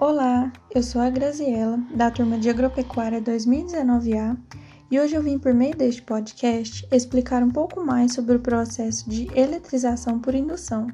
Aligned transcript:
Olá, 0.00 0.50
eu 0.74 0.82
sou 0.82 0.98
a 1.02 1.10
Graziela, 1.10 1.78
da 1.94 2.10
turma 2.10 2.38
de 2.38 2.48
Agropecuária 2.48 3.20
2019A, 3.20 4.34
e 4.90 4.98
hoje 4.98 5.14
eu 5.14 5.22
vim 5.22 5.38
por 5.38 5.52
meio 5.52 5.76
deste 5.76 6.00
podcast 6.00 6.88
explicar 6.90 7.42
um 7.42 7.50
pouco 7.50 7.84
mais 7.84 8.14
sobre 8.14 8.34
o 8.34 8.40
processo 8.40 9.10
de 9.10 9.28
eletrização 9.38 10.18
por 10.18 10.34
indução. 10.34 10.86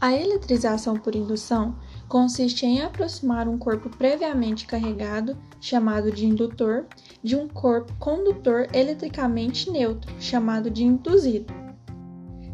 A 0.00 0.14
eletrização 0.14 0.96
por 0.96 1.14
indução 1.14 1.76
consiste 2.08 2.64
em 2.64 2.80
aproximar 2.80 3.46
um 3.46 3.58
corpo 3.58 3.90
previamente 3.90 4.66
carregado, 4.66 5.36
chamado 5.60 6.10
de 6.10 6.24
indutor, 6.24 6.86
de 7.22 7.36
um 7.36 7.46
corpo 7.46 7.92
condutor 7.98 8.68
eletricamente 8.72 9.70
neutro, 9.70 10.10
chamado 10.18 10.70
de 10.70 10.82
induzido 10.82 11.57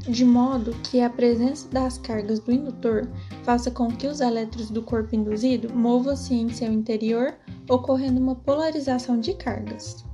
de 0.08 0.24
modo 0.24 0.72
que 0.82 1.00
a 1.00 1.08
presença 1.08 1.68
das 1.68 1.96
cargas 1.98 2.38
do 2.40 2.52
indutor 2.52 3.08
faça 3.42 3.70
com 3.70 3.88
que 3.88 4.06
os 4.06 4.20
elétrons 4.20 4.70
do 4.70 4.82
corpo 4.82 5.14
induzido 5.14 5.74
movam-se 5.74 6.34
em 6.34 6.48
seu 6.50 6.70
interior, 6.70 7.34
ocorrendo 7.68 8.20
uma 8.20 8.34
polarização 8.34 9.18
de 9.18 9.34
cargas. 9.34 10.04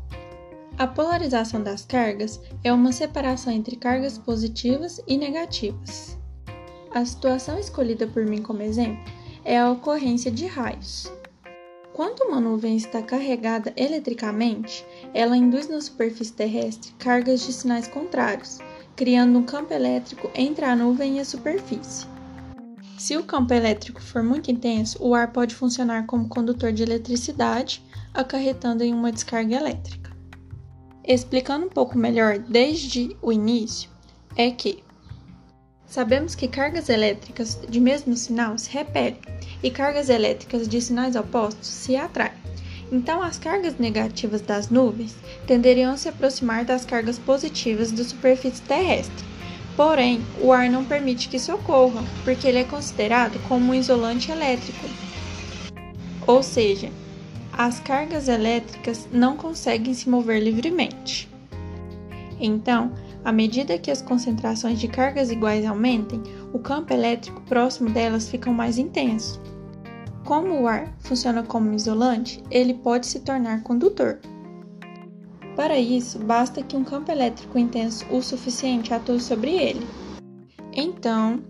A 0.78 0.86
polarização 0.86 1.62
das 1.62 1.84
cargas 1.84 2.40
é 2.62 2.72
uma 2.72 2.92
separação 2.92 3.52
entre 3.52 3.76
cargas 3.76 4.16
positivas 4.16 5.00
e 5.06 5.18
negativas. 5.18 6.16
A 6.92 7.04
situação 7.04 7.58
escolhida 7.58 8.06
por 8.06 8.24
mim 8.24 8.42
como 8.42 8.62
exemplo 8.62 9.02
é 9.44 9.58
a 9.58 9.70
ocorrência 9.70 10.30
de 10.30 10.46
raios. 10.46 11.12
Quando 11.92 12.20
uma 12.20 12.40
nuvem 12.40 12.76
está 12.76 13.02
carregada 13.02 13.72
eletricamente, 13.76 14.86
ela 15.12 15.36
induz 15.36 15.68
na 15.68 15.80
superfície 15.80 16.32
terrestre 16.32 16.92
cargas 16.98 17.40
de 17.42 17.52
sinais 17.52 17.86
contrários, 17.86 18.58
criando 19.00 19.38
um 19.38 19.42
campo 19.42 19.72
elétrico 19.72 20.30
entre 20.34 20.62
a 20.62 20.76
nuvem 20.76 21.16
e 21.16 21.20
a 21.20 21.24
superfície. 21.24 22.06
Se 22.98 23.16
o 23.16 23.24
campo 23.24 23.54
elétrico 23.54 23.98
for 23.98 24.22
muito 24.22 24.50
intenso, 24.50 25.02
o 25.02 25.14
ar 25.14 25.32
pode 25.32 25.54
funcionar 25.54 26.04
como 26.04 26.28
condutor 26.28 26.70
de 26.70 26.82
eletricidade, 26.82 27.82
acarretando 28.12 28.84
em 28.84 28.92
uma 28.92 29.10
descarga 29.10 29.56
elétrica. 29.56 30.14
Explicando 31.02 31.64
um 31.64 31.70
pouco 31.70 31.96
melhor 31.96 32.40
desde 32.40 33.16
o 33.22 33.32
início, 33.32 33.88
é 34.36 34.50
que 34.50 34.84
sabemos 35.86 36.34
que 36.34 36.46
cargas 36.46 36.90
elétricas 36.90 37.58
de 37.66 37.80
mesmo 37.80 38.14
sinal 38.14 38.58
se 38.58 38.68
repelem 38.68 39.16
e 39.62 39.70
cargas 39.70 40.10
elétricas 40.10 40.68
de 40.68 40.78
sinais 40.78 41.16
opostos 41.16 41.66
se 41.66 41.96
atraem. 41.96 42.49
Então, 42.92 43.22
as 43.22 43.38
cargas 43.38 43.78
negativas 43.78 44.40
das 44.40 44.68
nuvens 44.68 45.14
tenderiam 45.46 45.92
a 45.92 45.96
se 45.96 46.08
aproximar 46.08 46.64
das 46.64 46.84
cargas 46.84 47.18
positivas 47.18 47.92
da 47.92 48.02
superfície 48.02 48.62
terrestre. 48.62 49.24
Porém, 49.76 50.20
o 50.40 50.52
ar 50.52 50.68
não 50.68 50.84
permite 50.84 51.28
que 51.28 51.36
isso 51.36 51.54
ocorra, 51.54 52.02
porque 52.24 52.48
ele 52.48 52.58
é 52.58 52.64
considerado 52.64 53.38
como 53.46 53.70
um 53.70 53.74
isolante 53.74 54.30
elétrico. 54.30 54.86
Ou 56.26 56.42
seja, 56.42 56.90
as 57.52 57.78
cargas 57.78 58.28
elétricas 58.28 59.08
não 59.12 59.36
conseguem 59.36 59.94
se 59.94 60.08
mover 60.08 60.42
livremente. 60.42 61.28
Então, 62.40 62.92
à 63.24 63.30
medida 63.30 63.78
que 63.78 63.90
as 63.90 64.02
concentrações 64.02 64.80
de 64.80 64.88
cargas 64.88 65.30
iguais 65.30 65.64
aumentem, 65.64 66.22
o 66.52 66.58
campo 66.58 66.92
elétrico 66.92 67.40
próximo 67.42 67.90
delas 67.90 68.28
fica 68.28 68.50
mais 68.50 68.78
intenso. 68.78 69.40
Como 70.30 70.60
o 70.60 70.68
ar 70.68 70.94
funciona 71.00 71.42
como 71.42 71.74
isolante, 71.74 72.40
ele 72.52 72.72
pode 72.72 73.04
se 73.08 73.18
tornar 73.18 73.64
condutor. 73.64 74.20
Para 75.56 75.76
isso, 75.76 76.20
basta 76.20 76.62
que 76.62 76.76
um 76.76 76.84
campo 76.84 77.10
elétrico 77.10 77.58
intenso 77.58 78.06
o 78.12 78.22
suficiente 78.22 78.94
atue 78.94 79.18
sobre 79.18 79.50
ele. 79.50 79.84
Então, 80.72 81.42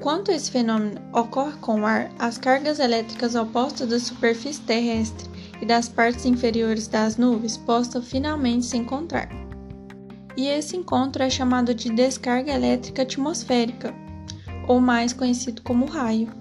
quando 0.00 0.30
esse 0.30 0.48
fenômeno 0.48 1.00
ocorre 1.12 1.56
com 1.60 1.80
o 1.80 1.84
ar, 1.84 2.08
as 2.20 2.38
cargas 2.38 2.78
elétricas 2.78 3.34
opostas 3.34 3.88
da 3.88 3.98
superfície 3.98 4.62
terrestre 4.62 5.28
e 5.60 5.66
das 5.66 5.88
partes 5.88 6.24
inferiores 6.24 6.86
das 6.86 7.16
nuvens 7.16 7.56
possam 7.56 8.00
finalmente 8.00 8.64
se 8.64 8.76
encontrar. 8.76 9.28
E 10.36 10.46
esse 10.46 10.76
encontro 10.76 11.24
é 11.24 11.28
chamado 11.28 11.74
de 11.74 11.90
descarga 11.90 12.52
elétrica 12.52 13.02
atmosférica, 13.02 13.92
ou 14.68 14.80
mais 14.80 15.12
conhecido 15.12 15.62
como 15.62 15.84
raio. 15.84 16.38